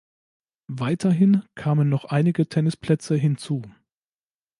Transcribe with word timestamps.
Weiterhin 0.71 1.43
kamen 1.53 1.87
noch 1.87 2.05
einige 2.05 2.49
Tennisplätze 2.49 3.13
hinzu. 3.15 3.61